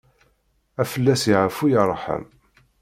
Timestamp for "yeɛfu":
1.31-1.65